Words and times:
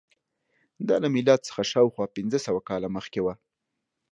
دا 0.87 0.95
له 1.03 1.07
میلاد 1.15 1.39
څخه 1.47 1.61
شاوخوا 1.71 2.05
پنځه 2.15 2.37
سوه 2.47 2.61
کاله 2.69 2.87
مخکې 2.97 3.19
وه. 3.25 3.33